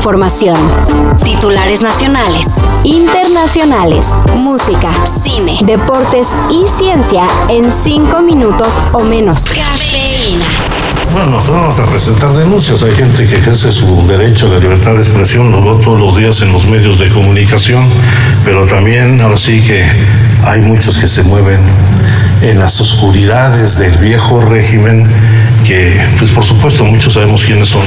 [0.00, 0.56] información.
[1.22, 2.46] Titulares nacionales,
[2.84, 4.90] internacionales, música,
[5.22, 9.44] cine, deportes y ciencia en cinco minutos o menos.
[9.44, 10.46] Cafeína.
[11.12, 12.82] Bueno, nosotros vamos a presentar denuncias.
[12.82, 16.16] Hay gente que ejerce su derecho a la libertad de expresión, lo veo todos los
[16.16, 17.86] días en los medios de comunicación,
[18.42, 19.84] pero también ahora sí que
[20.46, 21.60] hay muchos que se mueven
[22.40, 25.06] en las oscuridades del viejo régimen
[25.66, 27.82] que, pues por supuesto, muchos sabemos quiénes son.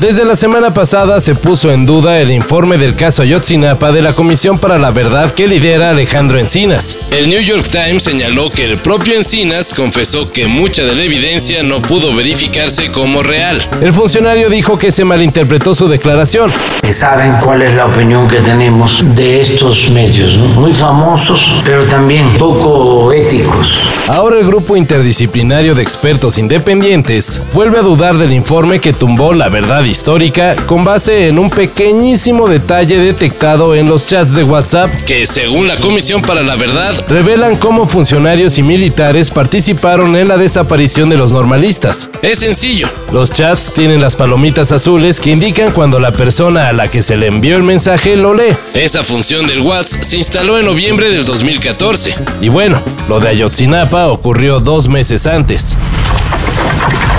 [0.00, 4.12] Desde la semana pasada se puso en duda el informe del caso Ayotzinapa de la
[4.12, 6.96] Comisión para la Verdad que lidera Alejandro Encinas.
[7.12, 11.62] El New York Times señaló que el propio Encinas confesó que mucha de la evidencia
[11.62, 13.62] no pudo verificarse como real.
[13.80, 16.50] El funcionario dijo que se malinterpretó su declaración.
[16.90, 20.48] Saben cuál es la opinión que tenemos de estos medios, ¿no?
[20.48, 23.86] muy famosos, pero también poco éticos.
[24.08, 29.48] Ahora el grupo interdisciplinario de expertos independientes vuelve a dudar del informe que tumbó la
[29.48, 35.26] verdad histórica con base en un pequeñísimo detalle detectado en los chats de WhatsApp que,
[35.26, 41.08] según la Comisión para la Verdad, revelan cómo funcionarios y militares participaron en la desaparición
[41.08, 42.08] de los normalistas.
[42.22, 46.88] Es sencillo, los chats tienen las palomitas azules que indican cuando la persona a la
[46.88, 48.56] que se le envió el mensaje lo lee.
[48.74, 52.14] Esa función del WhatsApp se instaló en noviembre del 2014.
[52.40, 55.76] Y bueno, lo de Ayotzinapa ocurrió dos meses antes.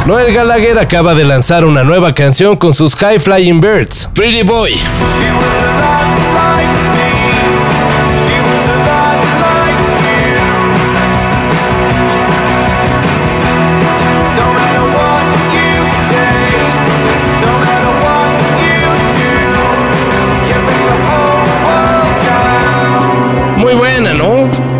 [0.05, 4.75] Noel Gallagher acaba de lanzar una nueva canción con sus High Flying Birds, Pretty Boy.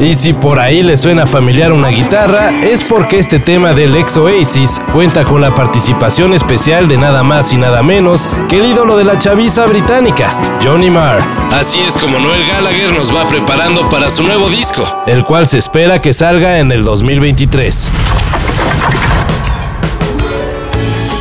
[0.05, 4.15] Y si por ahí le suena familiar una guitarra, es porque este tema del ex
[4.17, 8.97] Oasis cuenta con la participación especial de nada más y nada menos que el ídolo
[8.97, 11.23] de la chaviza británica, Johnny Marr.
[11.51, 15.57] Así es como Noel Gallagher nos va preparando para su nuevo disco, el cual se
[15.57, 17.91] espera que salga en el 2023.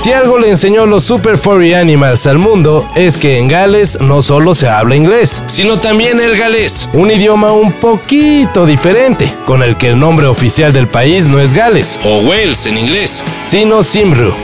[0.05, 4.21] Si algo le enseñó los Super Furry Animals al mundo es que en Gales no
[4.21, 9.79] solo se habla inglés, sino también el galés, un idioma un poquito diferente, con el
[9.79, 14.35] que el nombre oficial del país no es Gales, o Wales en inglés, sino Simru.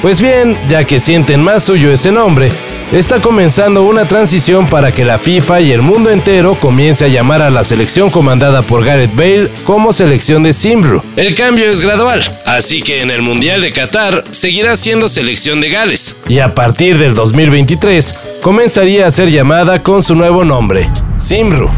[0.00, 2.52] Pues bien, ya que sienten más suyo ese nombre,
[2.92, 7.42] está comenzando una transición para que la FIFA y el mundo entero comience a llamar
[7.42, 11.02] a la selección comandada por Gareth Bale como selección de Simru.
[11.16, 15.70] El cambio es gradual, así que en el Mundial de Qatar seguirá siendo selección de
[15.70, 16.16] Gales.
[16.28, 21.70] Y a partir del 2023 comenzaría a ser llamada con su nuevo nombre, Simru.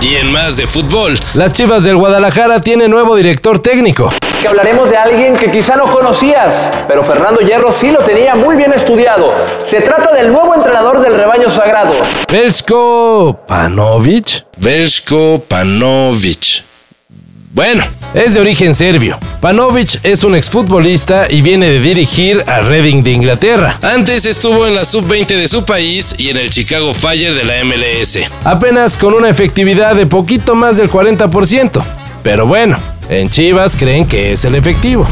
[0.00, 4.08] Y en más de fútbol, las Chivas del Guadalajara tienen nuevo director técnico.
[4.40, 8.56] que hablaremos de alguien que quizá no conocías, pero Fernando Hierro sí lo tenía muy
[8.56, 9.34] bien estudiado.
[9.58, 11.92] Se trata del nuevo entrenador del rebaño sagrado.
[12.32, 14.46] Belsko Panovic.
[14.56, 16.62] Belsko Panovic.
[17.52, 17.84] Bueno,
[18.14, 19.18] es de origen serbio.
[19.40, 23.78] Panovic es un exfutbolista y viene de dirigir a Reading de Inglaterra.
[23.80, 27.64] Antes estuvo en la sub-20 de su país y en el Chicago Fire de la
[27.64, 28.18] MLS.
[28.44, 31.82] Apenas con una efectividad de poquito más del 40%.
[32.22, 32.78] Pero bueno,
[33.08, 35.06] en Chivas creen que es el efectivo.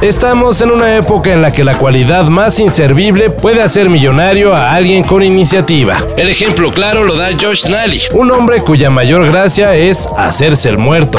[0.00, 4.72] Estamos en una época en la que la cualidad más inservible puede hacer millonario a
[4.72, 5.98] alguien con iniciativa.
[6.16, 10.78] El ejemplo claro lo da Josh Nally, un hombre cuya mayor gracia es hacerse el
[10.78, 11.18] muerto.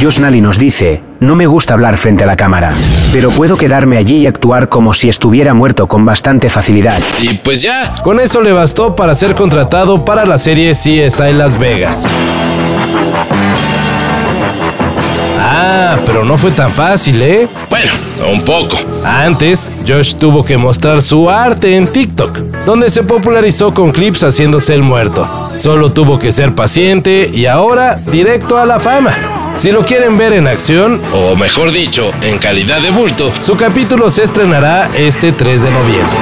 [0.00, 2.72] Josh Nally nos dice, no me gusta hablar frente a la cámara,
[3.12, 7.02] pero puedo quedarme allí y actuar como si estuviera muerto con bastante facilidad.
[7.20, 11.58] Y pues ya, con eso le bastó para ser contratado para la serie CSI Las
[11.58, 12.06] Vegas.
[15.56, 17.46] Ah, pero no fue tan fácil, ¿eh?
[17.70, 17.92] Bueno,
[18.28, 18.76] un poco.
[19.04, 24.74] Antes, Josh tuvo que mostrar su arte en TikTok, donde se popularizó con clips haciéndose
[24.74, 25.28] el muerto.
[25.56, 29.16] Solo tuvo que ser paciente y ahora directo a la fama.
[29.56, 34.10] Si lo quieren ver en acción, o mejor dicho, en calidad de bulto, su capítulo
[34.10, 36.16] se estrenará este 3 de noviembre.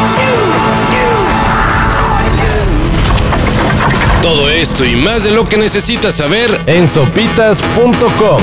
[4.20, 8.42] Todo esto y más de lo que necesitas saber en sopitas.com.